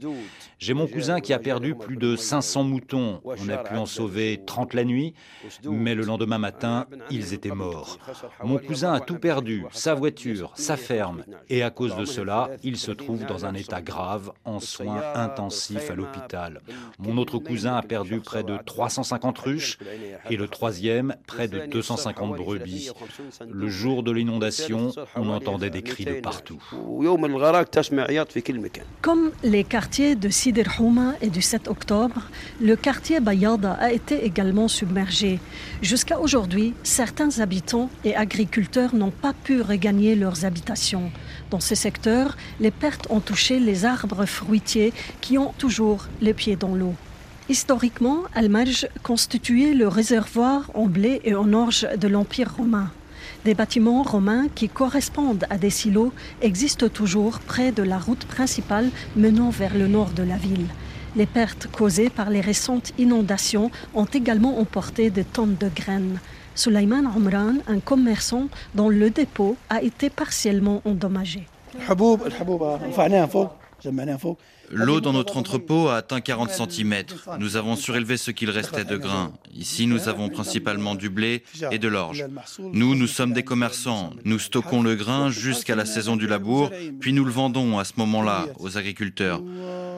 J'ai 0.57 0.73
mon 0.73 0.87
cousin 0.87 1.19
qui 1.19 1.33
a 1.33 1.39
perdu 1.39 1.75
plus 1.75 1.97
de 1.97 2.15
500 2.15 2.63
moutons. 2.63 3.21
On 3.23 3.49
a 3.49 3.57
pu 3.57 3.75
en 3.75 3.85
sauver 3.85 4.41
30 4.43 4.73
la 4.73 4.85
nuit, 4.85 5.13
mais 5.69 5.93
le 5.93 6.03
lendemain 6.03 6.39
matin, 6.39 6.87
ils 7.11 7.35
étaient 7.35 7.51
morts. 7.51 7.99
Mon 8.43 8.57
cousin 8.57 8.93
a 8.93 8.99
tout 8.99 9.18
perdu, 9.19 9.63
sa 9.71 9.93
voiture, 9.93 10.51
sa 10.55 10.77
ferme, 10.77 11.23
et 11.49 11.63
à 11.63 11.69
cause 11.69 11.95
de 11.95 12.05
cela, 12.05 12.49
il 12.63 12.77
se 12.77 12.91
trouve 12.91 13.25
dans 13.25 13.45
un 13.45 13.53
état 13.53 13.81
grave, 13.81 14.31
en 14.45 14.59
soins 14.59 15.03
intensifs 15.15 15.91
à 15.91 15.95
l'hôpital. 15.95 16.61
Mon 16.97 17.17
autre 17.17 17.37
cousin 17.39 17.75
a 17.75 17.81
perdu 17.81 18.19
près 18.19 18.43
de 18.43 18.57
350 18.65 19.37
ruches, 19.39 19.77
et 20.29 20.37
le 20.37 20.47
troisième, 20.47 21.15
près 21.27 21.47
de 21.47 21.65
250 21.67 22.35
brebis. 22.35 22.91
Le 23.47 23.69
jour 23.69 24.03
de 24.03 24.11
l'inondation, 24.11 24.91
on 25.15 25.29
entendait 25.29 25.69
des 25.69 25.81
cris 25.81 26.05
de 26.05 26.19
partout. 26.21 26.61
Comme 29.01 29.31
les 29.43 29.63
quartiers 29.63 30.15
de 30.15 30.29
Sidir 30.29 30.79
Houma 30.79 31.13
et 31.21 31.29
du 31.29 31.41
7 31.41 31.67
octobre, 31.67 32.21
le 32.61 32.75
quartier 32.75 33.19
Bayada 33.19 33.73
a 33.73 33.91
été 33.91 34.25
également 34.25 34.67
submergé. 34.67 35.39
Jusqu'à 35.81 36.19
aujourd'hui, 36.19 36.73
certains 36.83 37.39
habitants 37.39 37.89
et 38.03 38.15
agriculteurs 38.15 38.95
n'ont 38.95 39.08
pas 39.11 39.33
pu 39.33 39.61
regagner 39.61 40.15
leurs 40.15 40.45
habitations. 40.45 41.11
Dans 41.49 41.59
ce 41.59 41.75
secteur, 41.75 42.37
les 42.59 42.71
pertes 42.71 43.07
ont 43.09 43.19
touché 43.19 43.59
les 43.59 43.85
arbres 43.85 44.25
fruitiers 44.25 44.93
qui 45.21 45.37
ont 45.37 45.53
toujours 45.57 46.07
les 46.21 46.33
pieds 46.33 46.55
dans 46.55 46.75
l'eau. 46.75 46.95
Historiquement, 47.49 48.23
Al-Marj 48.35 48.87
constituait 49.01 49.73
le 49.73 49.87
réservoir 49.87 50.69
en 50.75 50.85
blé 50.85 51.21
et 51.23 51.33
en 51.33 51.51
orge 51.53 51.87
de 51.97 52.07
l'Empire 52.07 52.53
romain. 52.55 52.91
Des 53.45 53.53
bâtiments 53.53 54.03
romains 54.03 54.47
qui 54.53 54.69
correspondent 54.69 55.45
à 55.49 55.57
des 55.57 55.69
silos 55.69 56.13
existent 56.41 56.89
toujours 56.89 57.39
près 57.39 57.71
de 57.71 57.83
la 57.83 57.97
route 57.97 58.25
principale 58.25 58.89
menant 59.15 59.49
vers 59.49 59.75
le 59.75 59.87
nord 59.87 60.11
de 60.11 60.23
la 60.23 60.35
ville. 60.35 60.67
Les 61.15 61.25
pertes 61.25 61.67
causées 61.71 62.09
par 62.09 62.29
les 62.29 62.41
récentes 62.41 62.93
inondations 62.97 63.71
ont 63.95 64.05
également 64.05 64.59
emporté 64.59 65.09
des 65.09 65.23
tonnes 65.23 65.55
de 65.59 65.69
graines. 65.73 66.19
Sulaiman 66.55 67.05
Omran, 67.15 67.55
un 67.67 67.79
commerçant 67.79 68.47
dont 68.75 68.89
le 68.89 69.09
dépôt 69.09 69.55
a 69.69 69.81
été 69.81 70.09
partiellement 70.09 70.81
endommagé. 70.85 71.47
L'eau 74.71 75.01
dans 75.01 75.13
notre 75.13 75.37
entrepôt 75.37 75.87
a 75.87 75.97
atteint 75.97 76.21
40 76.21 76.49
cm. 76.51 77.03
Nous 77.39 77.55
avons 77.55 77.75
surélevé 77.75 78.17
ce 78.17 78.31
qu'il 78.31 78.49
restait 78.49 78.85
de 78.85 78.97
grains. 78.97 79.33
Ici, 79.53 79.87
nous 79.87 80.07
avons 80.07 80.29
principalement 80.29 80.95
du 80.95 81.09
blé 81.09 81.43
et 81.71 81.79
de 81.79 81.87
l'orge. 81.87 82.25
Nous, 82.59 82.95
nous 82.95 83.07
sommes 83.07 83.33
des 83.33 83.43
commerçants. 83.43 84.11
Nous 84.25 84.39
stockons 84.39 84.81
le 84.81 84.95
grain 84.95 85.29
jusqu'à 85.29 85.75
la 85.75 85.85
saison 85.85 86.15
du 86.15 86.27
labour, 86.27 86.71
puis 86.99 87.13
nous 87.13 87.25
le 87.25 87.31
vendons 87.31 87.79
à 87.79 87.83
ce 87.83 87.93
moment-là 87.97 88.47
aux 88.59 88.77
agriculteurs. 88.77 89.41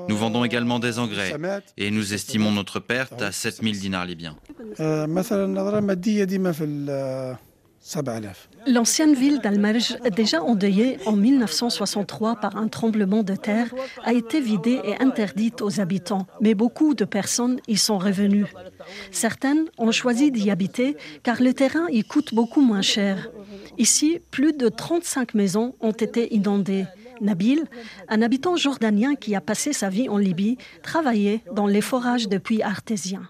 Nous 0.08 0.18
vendons 0.18 0.44
également 0.44 0.80
des 0.80 1.00
engrais 1.00 1.36
et 1.78 1.92
nous 1.92 2.14
estimons 2.14 2.52
notre 2.52 2.80
perte 2.80 3.22
à 3.22 3.32
7000 3.32 3.80
dinars 3.80 4.06
libyens. 4.06 4.36
L'ancienne 8.68 9.16
ville 9.16 9.40
d'Al-Marj, 9.40 9.98
déjà 10.16 10.44
endeuillée 10.44 10.98
en 11.08 11.14
1963 11.14 12.36
par 12.36 12.56
un 12.56 12.68
tremblement 12.68 13.24
de 13.24 13.36
terre, 13.36 13.74
a 14.04 14.14
été 14.14 14.40
vidée 14.40 14.80
et 14.84 15.02
interdite 15.02 15.62
aux 15.62 15.80
habitants, 15.80 16.28
mais 16.42 16.54
beaucoup 16.54 16.94
de 16.94 17.06
personnes 17.06 17.60
y 17.68 17.78
sont 17.78 17.98
revenues. 17.98 18.54
Certaines 19.12 19.66
ont 19.80 19.92
choisi 19.92 20.32
d'y 20.32 20.52
habiter 20.52 20.96
car 21.24 21.42
le 21.42 21.54
terrain 21.54 21.88
y 21.90 22.04
coûte 22.04 22.36
beaucoup 22.36 22.62
moins 22.62 22.84
cher. 22.84 23.30
Ici, 23.80 24.22
plus 24.30 24.54
de 24.54 24.70
35 24.70 25.34
maisons 25.34 25.74
ont 25.82 25.92
été 25.92 26.36
inondées. 26.36 26.86
Nabil, 27.22 27.66
un 28.10 28.22
habitant 28.22 28.56
jordanien 28.56 29.16
qui 29.16 29.36
a 29.36 29.42
passé 29.42 29.74
sa 29.74 29.90
vie 29.90 30.10
en 30.10 30.18
Libye, 30.18 30.58
travaillait 30.82 31.42
dans 31.54 31.68
les 31.68 31.82
forages 31.82 32.28
de 32.28 32.38
puits 32.38 32.62
artésiens. 32.64 33.28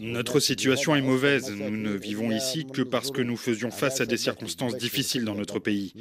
Notre 0.00 0.40
situation 0.40 0.96
est 0.96 1.02
mauvaise. 1.02 1.50
Nous 1.50 1.76
ne 1.76 1.92
vivons 1.92 2.30
ici 2.30 2.66
que 2.66 2.82
parce 2.82 3.10
que 3.10 3.22
nous 3.22 3.36
faisions 3.36 3.70
face 3.70 4.00
à 4.00 4.06
des 4.06 4.16
circonstances 4.16 4.76
difficiles 4.76 5.24
dans 5.24 5.34
notre 5.34 5.58
pays. 5.58 5.94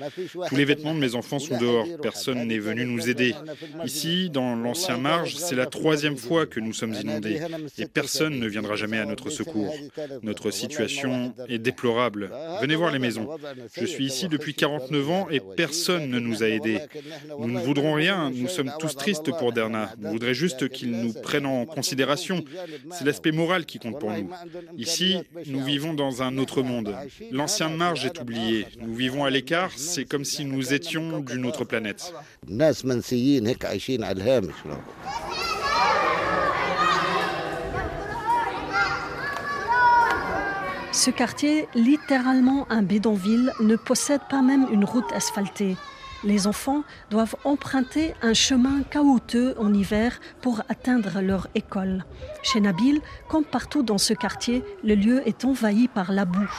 Tous 0.48 0.55
les 0.55 0.65
vêtements 0.65 0.95
de 0.95 1.00
mes 1.00 1.15
enfants 1.15 1.39
sont 1.39 1.57
dehors. 1.57 1.88
Personne 2.01 2.48
n'est 2.48 2.60
venu 2.60 2.86
nous 2.86 3.10
aider. 3.10 3.36
Ici, 3.86 4.29
dans 4.29 4.55
l'ancien 4.55 4.98
Marge, 4.98 5.36
c'est 5.36 5.55
la 5.55 5.67
troisième 5.67 6.17
fois 6.17 6.45
que 6.45 6.60
nous 6.60 6.74
sommes 6.74 6.93
inondés 6.93 7.39
et 7.77 7.86
personne 7.86 8.39
ne 8.39 8.48
viendra 8.48 8.75
jamais 8.75 8.98
à 8.98 9.05
notre 9.05 9.29
secours. 9.29 9.74
Notre 10.24 10.51
situation 10.51 11.33
est 11.48 11.60
déplorable. 11.60 12.31
Venez 12.62 12.75
voir 12.75 12.91
les 12.91 13.00
maisons. 13.00 13.29
Je 13.77 13.86
suis 13.86 14.05
ici 14.05 14.27
depuis 14.27 14.53
49 14.53 15.10
ans 15.10 15.27
et 15.29 15.41
personne 15.55 16.10
ne 16.10 16.19
nous 16.19 16.31
nous 17.40 17.48
ne 17.48 17.60
voudrons 17.60 17.94
rien, 17.94 18.32
nous 18.32 18.48
sommes 18.48 18.72
tous 18.80 18.96
tristes 18.96 19.32
pour 19.38 19.54
Derna. 19.54 19.94
Nous 20.00 20.12
voudrions 20.12 20.34
juste 20.34 20.70
qu'il 20.70 20.92
nous 20.92 21.14
prenne 21.14 21.46
en 21.46 21.66
considération. 21.66 22.44
C'est 22.92 23.06
l'aspect 23.06 23.32
moral 23.32 23.66
qui 23.66 23.80
compte 23.80 24.00
pour 24.00 24.12
nous. 24.12 24.30
Ici, 24.78 25.18
nous 25.48 25.64
vivons 25.64 25.94
dans 25.94 26.22
un 26.22 26.38
autre 26.38 26.62
monde. 26.62 26.96
L'ancien 27.32 27.70
marge 27.70 28.06
est 28.06 28.20
oublié. 28.22 28.68
Nous 28.80 28.94
vivons 28.94 29.26
à 29.26 29.30
l'écart, 29.30 29.72
c'est 29.76 30.06
comme 30.06 30.26
si 30.26 30.46
nous 30.46 30.74
étions 30.74 31.20
d'une 31.20 31.46
autre 31.46 31.66
planète. 31.66 32.14
Ce 40.94 41.10
quartier, 41.10 41.68
littéralement 41.74 42.68
un 42.70 42.84
bidonville, 42.84 43.54
ne 43.62 43.76
possède 43.76 44.22
pas 44.30 44.42
même 44.42 44.68
une 44.72 44.84
route 44.84 45.12
asphaltée. 45.14 45.78
Les 46.24 46.46
enfants 46.48 46.84
doivent 47.10 47.36
emprunter 47.44 48.13
un 48.22 48.34
chemin 48.34 48.84
caouteux 48.84 49.56
en 49.58 49.74
hiver 49.74 50.20
pour 50.42 50.62
atteindre 50.70 51.22
leur 51.22 51.48
école. 51.56 52.06
Chez 52.44 52.60
Nabil, 52.60 53.01
comme 53.28 53.46
partout 53.46 53.82
dans 53.82 53.98
ce 53.98 54.13
quartier, 54.13 54.63
le 54.84 54.96
lieu 54.96 55.28
est 55.28 55.46
envahi 55.46 55.88
par 55.88 56.12
la 56.12 56.25
boue. 56.25 56.51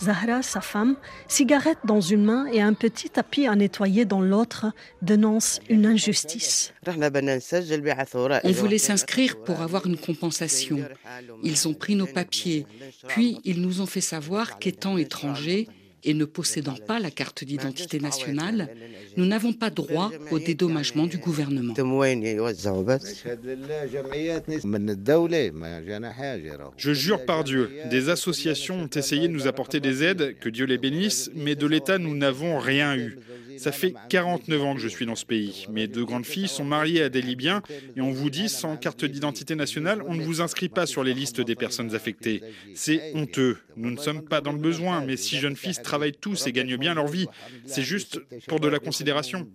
Zahra, 0.00 0.42
sa 0.42 0.60
femme, 0.60 0.96
cigarette 1.26 1.78
dans 1.84 2.00
une 2.00 2.24
main 2.24 2.46
et 2.46 2.60
un 2.60 2.74
petit 2.74 3.10
tapis 3.10 3.46
à 3.46 3.56
nettoyer 3.56 4.04
dans 4.04 4.20
l'autre, 4.20 4.66
dénonce 5.02 5.60
une 5.68 5.86
injustice. 5.86 6.72
On 6.86 8.52
voulait 8.52 8.78
s'inscrire 8.78 9.42
pour 9.42 9.60
avoir 9.60 9.86
une 9.86 9.98
compensation. 9.98 10.78
Ils 11.42 11.66
ont 11.66 11.74
pris 11.74 11.96
nos 11.96 12.06
papiers, 12.06 12.66
puis 13.08 13.40
ils 13.44 13.60
nous 13.60 13.80
ont 13.80 13.86
fait 13.86 14.00
savoir 14.00 14.58
qu'étant 14.58 14.96
étrangers, 14.98 15.66
et 16.04 16.14
ne 16.14 16.24
possédant 16.24 16.76
pas 16.86 16.98
la 17.00 17.10
carte 17.10 17.44
d'identité 17.44 18.00
nationale, 18.00 18.68
nous 19.16 19.26
n'avons 19.26 19.52
pas 19.52 19.70
droit 19.70 20.10
au 20.30 20.38
dédommagement 20.38 21.06
du 21.06 21.18
gouvernement. 21.18 21.74
Je 26.76 26.92
jure 26.92 27.24
par 27.24 27.44
Dieu, 27.44 27.70
des 27.90 28.08
associations 28.08 28.82
ont 28.82 28.90
essayé 28.94 29.28
de 29.28 29.32
nous 29.32 29.46
apporter 29.46 29.80
des 29.80 30.04
aides, 30.04 30.38
que 30.38 30.48
Dieu 30.48 30.66
les 30.66 30.78
bénisse, 30.78 31.30
mais 31.34 31.54
de 31.54 31.66
l'État, 31.66 31.98
nous 31.98 32.16
n'avons 32.16 32.58
rien 32.58 32.96
eu. 32.96 33.18
Ça 33.58 33.72
fait 33.72 33.94
49 34.08 34.62
ans 34.62 34.74
que 34.74 34.80
je 34.80 34.88
suis 34.88 35.06
dans 35.06 35.14
ce 35.14 35.24
pays. 35.24 35.66
Mes 35.70 35.86
deux 35.86 36.04
grandes 36.04 36.26
filles 36.26 36.48
sont 36.48 36.64
mariées 36.64 37.02
à 37.02 37.08
des 37.08 37.22
Libyens 37.22 37.62
et 37.96 38.00
on 38.00 38.12
vous 38.12 38.30
dit, 38.30 38.48
sans 38.48 38.76
carte 38.76 39.04
d'identité 39.04 39.54
nationale, 39.54 40.02
on 40.06 40.14
ne 40.14 40.22
vous 40.22 40.40
inscrit 40.40 40.68
pas 40.68 40.86
sur 40.86 41.04
les 41.04 41.14
listes 41.14 41.40
des 41.40 41.54
personnes 41.54 41.94
affectées. 41.94 42.42
C'est 42.74 43.12
honteux. 43.14 43.58
Nous 43.76 43.90
ne 43.90 43.96
sommes 43.96 44.22
pas 44.22 44.40
dans 44.40 44.52
le 44.52 44.58
besoin, 44.58 45.02
mais 45.04 45.16
six 45.16 45.36
jeunes 45.36 45.56
filles 45.56 45.76
travaillent 45.82 46.12
tous 46.12 46.46
et 46.46 46.52
gagnent 46.52 46.76
bien 46.76 46.94
leur 46.94 47.06
vie. 47.06 47.26
C'est 47.66 47.82
juste 47.82 48.20
pour 48.46 48.60
de 48.60 48.68
la 48.68 48.78
considération. 48.78 49.46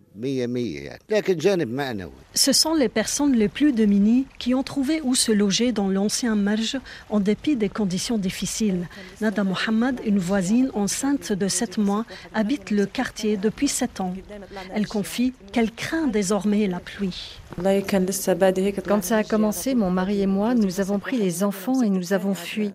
Ce 2.34 2.54
sont 2.54 2.74
les 2.74 2.90
personnes 2.90 3.36
les 3.36 3.48
plus 3.48 3.74
démunies 3.74 4.26
qui 4.40 4.54
ont 4.54 4.64
trouvé 4.64 5.02
où 5.02 5.16
se 5.16 5.32
loger 5.32 5.72
dans 5.72 5.88
l'ancien 5.88 6.36
Marge 6.36 6.78
en 7.10 7.20
dépit 7.20 7.56
des 7.56 7.70
conditions 7.70 8.18
difficiles. 8.18 8.88
Nada 9.22 9.44
Mohamed, 9.44 10.02
une 10.06 10.20
voisine 10.20 10.70
enceinte 10.74 11.32
de 11.32 11.48
7 11.48 11.78
mois, 11.78 12.06
habite 12.34 12.72
le 12.72 12.86
quartier 12.86 13.38
depuis 13.38 13.68
7 13.68 13.93
elle 14.74 14.88
confie 14.88 15.34
qu'elle 15.52 15.72
craint 15.72 16.08
désormais 16.08 16.68
la 16.68 16.80
pluie. 16.80 17.40
Quand 18.88 19.04
ça 19.04 19.18
a 19.18 19.24
commencé, 19.24 19.76
mon 19.76 19.92
mari 19.92 20.22
et 20.22 20.28
moi, 20.28 20.56
nous 20.56 20.80
avons 20.80 21.00
pris 21.00 21.18
les 21.18 21.44
enfants 21.44 21.82
et 21.82 21.90
nous 21.90 22.14
avons 22.14 22.34
fui. 22.34 22.72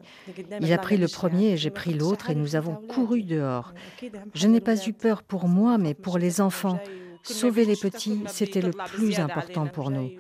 Il 0.61 0.73
a 0.73 0.79
pris 0.79 0.97
le 0.97 1.09
premier 1.09 1.53
et 1.53 1.57
j'ai 1.57 1.71
pris 1.71 1.95
l'autre 1.95 2.31
et 2.31 2.35
nous 2.35 2.57
avons 2.57 2.75
couru 2.75 3.23
dehors. 3.23 3.75
Je 4.35 4.47
n'ai 4.47 4.61
pas 4.61 4.77
eu 4.87 4.93
peur 4.93 5.23
pour 5.23 5.49
moi, 5.49 5.79
mais 5.79 5.95
pour 5.95 6.19
les 6.19 6.41
enfants. 6.41 6.79
Sauver 7.25 7.65
les 7.65 7.77
petits, 7.77 8.21
c'était 8.27 8.63
le 8.63 8.71
plus 8.71 9.19
important 9.19 9.67
pour 9.67 9.91
nous. 9.91 10.11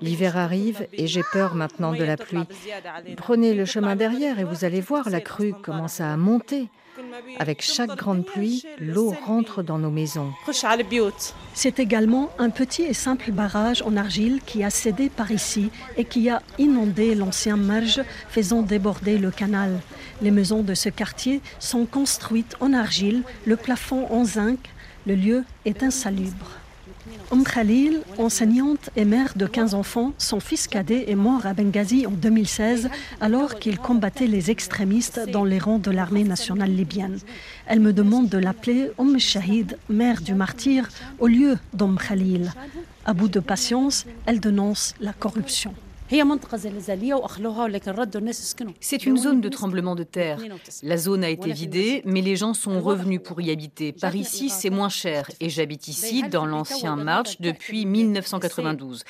L'hiver 0.00 0.36
arrive 0.36 0.86
et 0.92 1.06
j'ai 1.06 1.22
peur 1.32 1.54
maintenant 1.54 1.92
de 1.92 2.04
la 2.04 2.16
pluie. 2.16 2.44
Prenez 3.16 3.54
le 3.54 3.64
chemin 3.64 3.96
derrière 3.96 4.38
et 4.38 4.44
vous 4.44 4.64
allez 4.64 4.80
voir, 4.80 5.10
la 5.10 5.20
crue 5.20 5.54
commence 5.54 6.00
à 6.00 6.16
monter. 6.16 6.68
Avec 7.38 7.62
chaque 7.62 7.96
grande 7.96 8.24
pluie, 8.24 8.64
l'eau 8.78 9.14
rentre 9.26 9.62
dans 9.62 9.78
nos 9.78 9.90
maisons. 9.90 10.32
C'est 11.54 11.78
également 11.78 12.30
un 12.38 12.50
petit 12.50 12.82
et 12.82 12.94
simple 12.94 13.32
barrage 13.32 13.82
en 13.82 13.96
argile 13.96 14.40
qui 14.44 14.62
a 14.62 14.70
cédé 14.70 15.08
par 15.08 15.30
ici 15.30 15.70
et 15.96 16.04
qui 16.04 16.28
a 16.28 16.42
inondé 16.58 17.14
l'ancien 17.14 17.56
marge, 17.56 18.02
faisant 18.28 18.62
déborder 18.62 19.18
le 19.18 19.30
canal. 19.30 19.80
Les 20.20 20.30
maisons 20.30 20.62
de 20.62 20.74
ce 20.74 20.88
quartier 20.88 21.40
sont 21.58 21.86
construites 21.86 22.56
en 22.60 22.72
argile, 22.72 23.22
le 23.46 23.56
plafond 23.56 24.06
en 24.10 24.24
zinc. 24.24 24.58
Le 25.06 25.14
lieu 25.16 25.44
est 25.64 25.82
insalubre. 25.82 26.61
Om 27.32 27.44
Khalil, 27.44 28.02
enseignante 28.18 28.90
et 28.94 29.06
mère 29.06 29.32
de 29.36 29.46
15 29.46 29.72
enfants, 29.72 30.12
son 30.18 30.38
fils 30.38 30.68
cadet 30.68 31.10
est 31.10 31.14
mort 31.14 31.46
à 31.46 31.54
Benghazi 31.54 32.06
en 32.06 32.10
2016 32.10 32.90
alors 33.22 33.58
qu'il 33.58 33.78
combattait 33.78 34.26
les 34.26 34.50
extrémistes 34.50 35.18
dans 35.32 35.42
les 35.42 35.58
rangs 35.58 35.78
de 35.78 35.90
l'armée 35.90 36.24
nationale 36.24 36.70
libyenne. 36.70 37.18
Elle 37.66 37.80
me 37.80 37.94
demande 37.94 38.28
de 38.28 38.36
l'appeler 38.36 38.90
Om 38.98 39.18
Shahid, 39.18 39.78
mère 39.88 40.20
du 40.20 40.34
martyr, 40.34 40.90
au 41.20 41.26
lieu 41.26 41.56
d'Om 41.72 41.98
Khalil. 41.98 42.52
À 43.06 43.14
bout 43.14 43.28
de 43.28 43.40
patience, 43.40 44.04
elle 44.26 44.38
dénonce 44.38 44.92
la 45.00 45.14
corruption. 45.14 45.72
C'est 48.80 49.06
une 49.06 49.16
zone 49.16 49.40
de 49.40 49.48
tremblement 49.48 49.94
de 49.94 50.02
terre. 50.02 50.38
La 50.82 50.98
zone 50.98 51.24
a 51.24 51.30
été 51.30 51.52
vidée, 51.52 52.02
mais 52.04 52.20
les 52.20 52.36
gens 52.36 52.52
sont 52.52 52.82
revenus 52.82 53.20
pour 53.24 53.40
y 53.40 53.50
habiter. 53.50 53.92
Par 53.92 54.14
ici, 54.14 54.50
c'est 54.50 54.68
moins 54.68 54.90
cher 54.90 55.30
et 55.40 55.48
j'habite 55.48 55.88
ici, 55.88 56.22
dans 56.28 56.44
l'ancien 56.44 56.96
March, 56.96 57.40
depuis 57.40 57.86
1992. 57.86 59.04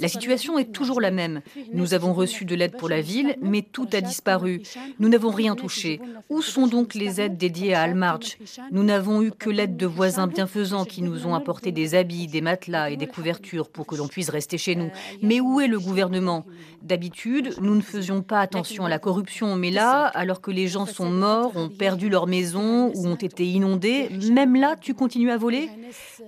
La 0.00 0.08
situation 0.08 0.58
est 0.58 0.72
toujours 0.72 1.02
la 1.02 1.10
même. 1.10 1.42
Nous 1.74 1.92
avons 1.92 2.14
reçu 2.14 2.46
de 2.46 2.54
l'aide 2.54 2.78
pour 2.78 2.88
la 2.88 3.02
ville, 3.02 3.36
mais 3.42 3.60
tout 3.60 3.88
a 3.92 4.00
disparu. 4.00 4.62
Nous 4.98 5.10
n'avons 5.10 5.32
rien 5.32 5.56
touché. 5.56 6.00
Où 6.30 6.40
sont 6.40 6.68
donc 6.68 6.94
les 6.94 7.20
aides 7.20 7.36
dédiées 7.36 7.74
à 7.74 7.82
Al-March 7.82 8.38
Nous 8.70 8.82
n'avons 8.82 9.22
eu 9.22 9.30
que 9.30 9.50
l'aide 9.50 9.76
de 9.76 9.86
voisins 9.86 10.26
bienfaisants 10.26 10.86
qui 10.86 11.02
nous 11.02 11.26
ont 11.26 11.34
apporté 11.34 11.70
des 11.70 11.94
habits, 11.94 12.28
des 12.28 12.40
matelas 12.40 12.88
et 12.88 12.96
des 12.96 13.06
couvertures 13.06 13.68
pour 13.68 13.86
que 13.86 13.94
l'on 13.94 14.08
puisse 14.08 14.30
rester 14.30 14.56
chez 14.56 14.74
nous. 14.74 14.90
Mais 15.20 15.40
où 15.40 15.60
est 15.60 15.68
le 15.68 15.78
gouvernement 15.78 16.45
D'habitude, 16.82 17.54
nous 17.60 17.74
ne 17.74 17.80
faisions 17.80 18.22
pas 18.22 18.40
attention 18.40 18.84
à 18.84 18.88
la 18.88 18.98
corruption, 18.98 19.56
mais 19.56 19.70
là, 19.70 20.06
alors 20.06 20.40
que 20.40 20.50
les 20.50 20.68
gens 20.68 20.86
sont 20.86 21.10
morts, 21.10 21.56
ont 21.56 21.68
perdu 21.68 22.08
leur 22.08 22.26
maison 22.26 22.92
ou 22.94 23.06
ont 23.06 23.16
été 23.16 23.46
inondés, 23.46 24.10
même 24.30 24.56
là, 24.56 24.76
tu 24.80 24.94
continues 24.94 25.30
à 25.30 25.36
voler? 25.36 25.68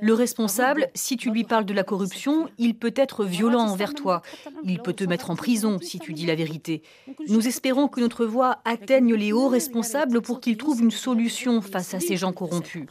Le 0.00 0.14
responsable, 0.14 0.88
si 0.94 1.16
tu 1.16 1.30
lui 1.30 1.44
parles 1.44 1.64
de 1.64 1.74
la 1.74 1.84
corruption, 1.84 2.48
il 2.58 2.74
peut 2.74 2.94
être 2.96 3.24
violent 3.24 3.66
envers 3.68 3.94
toi. 3.94 4.22
Il 4.64 4.80
peut 4.80 4.92
te 4.92 5.04
mettre 5.04 5.30
en 5.30 5.36
prison 5.36 5.78
si 5.80 5.98
tu 5.98 6.12
dis 6.12 6.26
la 6.26 6.34
vérité. 6.34 6.82
Nous 7.28 7.46
espérons 7.46 7.88
que 7.88 8.00
notre 8.00 8.24
voix 8.26 8.58
atteigne 8.64 9.14
les 9.14 9.32
hauts 9.32 9.48
responsables 9.48 10.20
pour 10.20 10.40
qu'ils 10.40 10.56
trouvent 10.56 10.82
une 10.82 10.90
solution 10.90 11.60
face 11.60 11.94
à 11.94 12.00
ces 12.00 12.16
gens 12.16 12.32
corrompus. 12.32 12.86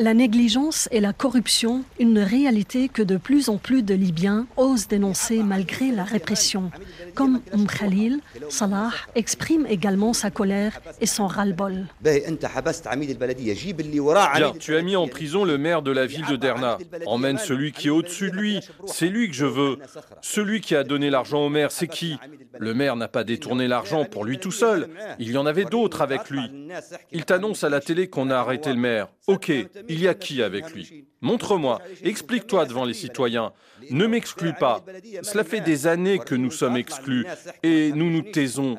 La 0.00 0.14
négligence 0.14 0.88
et 0.92 1.00
la 1.00 1.12
corruption, 1.12 1.84
une 1.98 2.20
réalité 2.20 2.88
que 2.88 3.02
de 3.02 3.18
plus 3.18 3.50
en 3.50 3.58
plus 3.58 3.82
de 3.82 3.92
Libyens 3.92 4.46
osent 4.56 4.88
dénoncer 4.88 5.42
malgré 5.42 5.90
la 5.90 6.04
répression. 6.04 6.70
Comme 7.14 7.42
Oum 7.52 7.66
Khalil, 7.66 8.20
Salah 8.48 8.92
exprime 9.14 9.66
également 9.68 10.14
sa 10.14 10.30
colère 10.30 10.80
et 11.02 11.06
son 11.06 11.26
ras-le-bol. 11.26 11.84
tu 14.58 14.74
as 14.74 14.82
mis 14.82 14.96
en 14.96 15.06
prison 15.06 15.44
le 15.44 15.58
maire 15.58 15.82
de 15.82 15.90
la 15.90 16.06
ville 16.06 16.26
de 16.30 16.36
Derna. 16.36 16.78
Emmène 17.04 17.36
celui 17.36 17.72
qui 17.72 17.88
est 17.88 17.90
au-dessus 17.90 18.30
de 18.30 18.36
lui. 18.36 18.60
C'est 18.86 19.08
lui 19.08 19.28
que 19.28 19.34
je 19.34 19.44
veux. 19.44 19.76
Celui 20.22 20.62
qui 20.62 20.76
a 20.76 20.82
donné 20.82 21.10
l'argent 21.10 21.44
au 21.44 21.50
maire, 21.50 21.70
c'est 21.70 21.88
qui? 21.88 22.16
Le 22.58 22.72
maire 22.72 22.96
n'a 22.96 23.08
pas 23.08 23.22
détourné 23.22 23.68
l'argent 23.68 24.06
pour 24.06 24.24
lui 24.24 24.38
tout 24.38 24.50
seul. 24.50 24.88
Il 25.18 25.30
y 25.30 25.36
en 25.36 25.44
avait 25.44 25.66
d'autres 25.66 26.00
avec 26.00 26.30
lui. 26.30 26.40
Il 27.12 27.26
t'annonce 27.26 27.64
à 27.64 27.68
la 27.68 27.80
télé 27.80 28.08
qu'on 28.08 28.30
a 28.30 28.36
arrêté 28.36 28.70
le 28.70 28.80
maire. 28.80 29.08
Ok, 29.26 29.52
il 29.88 30.00
y 30.00 30.08
a 30.08 30.14
qui 30.14 30.42
avec 30.42 30.72
lui 30.72 31.04
Montre-moi, 31.20 31.80
explique-toi 32.02 32.64
devant 32.64 32.84
les 32.84 32.94
citoyens. 32.94 33.52
Ne 33.90 34.06
m'exclus 34.06 34.54
pas. 34.54 34.82
Cela 35.22 35.44
fait 35.44 35.60
des 35.60 35.86
années 35.86 36.18
que 36.18 36.34
nous 36.34 36.50
sommes 36.50 36.76
exclus 36.76 37.26
et 37.62 37.92
nous 37.92 38.10
nous 38.10 38.22
taisons. 38.22 38.76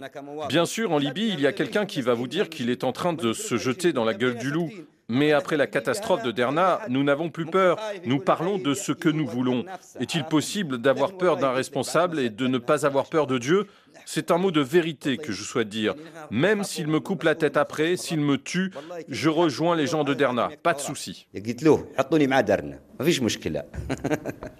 Bien 0.50 0.65
sûr, 0.65 0.91
en 0.91 0.98
Libye, 0.98 1.29
il 1.33 1.39
y 1.39 1.48
a 1.48 1.53
quelqu'un 1.53 1.86
qui 1.86 2.01
va 2.01 2.15
vous 2.15 2.27
dire 2.27 2.50
qu'il 2.50 2.69
est 2.69 2.83
en 2.83 2.91
train 2.91 3.13
de 3.13 3.33
se 3.33 3.57
jeter 3.57 3.93
dans 3.93 4.05
la 4.05 4.13
gueule 4.13 4.38
du 4.38 4.50
loup. 4.50 4.71
Mais 5.10 5.33
après 5.33 5.57
la 5.57 5.67
catastrophe 5.67 6.24
de 6.24 6.31
Derna, 6.31 6.79
nous 6.88 7.03
n'avons 7.03 7.29
plus 7.29 7.45
peur. 7.45 7.77
Nous 8.05 8.19
parlons 8.19 8.57
de 8.57 8.74
ce 8.74 8.93
que 8.93 9.10
nous 9.10 9.27
voulons. 9.27 9.65
Est-il 10.00 10.24
possible 10.24 10.77
d'avoir 10.77 11.17
peur 11.17 11.36
d'un 11.36 11.51
responsable 11.51 12.17
et 12.17 12.29
de 12.29 12.48
ne 12.48 12.57
pas 12.57 12.86
avoir 12.86 13.10
peur 13.10 13.27
de 13.27 13.38
Dieu? 13.38 13.67
C'est 14.13 14.30
un 14.30 14.38
mot 14.38 14.51
de 14.51 14.60
vérité 14.60 15.15
que 15.15 15.32
je 15.32 15.41
souhaite 15.41 15.70
dire. 15.70 15.96
Même 16.32 16.65
s'il 16.65 16.88
me 16.88 17.00
coupe 17.00 17.24
la 17.24 17.34
tête 17.34 17.56
après, 17.56 17.96
s'il 17.96 18.20
me 18.20 18.38
tue, 18.38 18.74
je 19.08 19.30
rejoins 19.30 19.74
les 19.74 19.88
gens 19.88 20.03
de 20.03 20.13
Derna. 20.13 20.50
Pas 20.63 20.74
de 20.74 20.82
souci. 20.82 21.27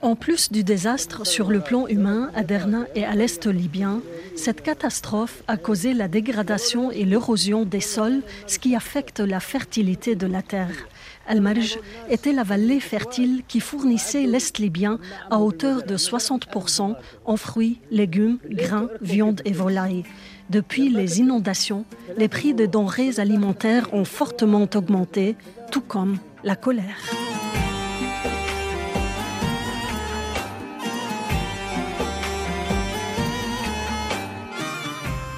En 0.02 0.16
plus 0.16 0.52
du 0.52 0.64
désastre 0.64 1.28
sur 1.28 1.52
le 1.52 1.60
plan 1.60 1.86
humain 1.88 2.32
à 2.34 2.44
Derna 2.44 2.86
et 2.96 3.04
à 3.04 3.14
l'est 3.14 3.46
libyen, 3.46 4.02
cette 4.36 4.62
catastrophe 4.62 5.44
a 5.48 5.58
causé 5.58 5.94
la 5.94 6.08
dégradation 6.08 6.90
et 6.90 7.04
l'érosion 7.04 7.66
des 7.66 7.82
sols, 7.82 8.22
ce 8.48 8.58
qui 8.58 8.76
affecte 8.76 9.20
la 9.20 9.40
fertilité 9.40 10.16
de 10.16 10.28
la 10.28 10.42
terre. 10.42 10.88
Al-Marj 11.28 11.80
était 12.10 12.34
la 12.34 12.44
vallée 12.44 12.80
fertile 12.80 13.44
qui 13.48 13.60
fournissait 13.60 14.26
l'Est 14.26 14.58
libyen 14.58 15.00
à 15.30 15.40
hauteur 15.40 15.84
de 15.84 15.98
60% 15.98 16.96
en 17.26 17.38
fruits, 17.38 17.80
légumes, 17.92 18.38
grains, 18.50 18.90
viande 19.02 19.42
et 19.46 19.52
volailles. 19.52 20.04
Depuis 20.50 20.90
les 20.90 21.20
inondations, 21.20 21.86
les 22.18 22.28
prix 22.28 22.54
des 22.54 22.68
denrées 22.68 23.20
alimentaires 23.20 23.94
ont 23.94 24.06
fortement 24.06 24.68
augmenté, 24.76 25.36
tout 25.72 25.82
comme 25.82 26.18
la 26.44 26.56
colère. 26.56 26.98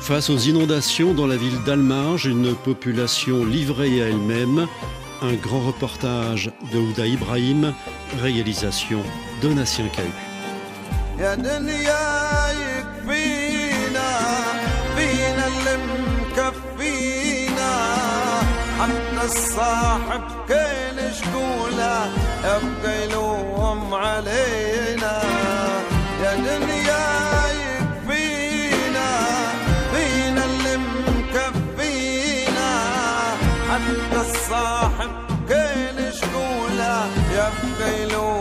Face 0.03 0.29
aux 0.29 0.37
inondations 0.37 1.13
dans 1.13 1.27
la 1.27 1.37
ville 1.37 1.63
d'Almarge, 1.65 2.25
une 2.25 2.53
population 2.55 3.45
livrée 3.45 4.01
à 4.01 4.09
elle-même, 4.09 4.67
un 5.23 5.35
grand 5.35 5.61
reportage 5.61 6.51
de 6.71 6.77
Ouda 6.77 7.07
Ibrahim, 7.07 7.73
réalisation 8.21 9.01
Donatien 9.41 9.87
Cahu. 9.87 10.11
I 37.75 37.79
don't 37.79 38.07
know. 38.09 38.32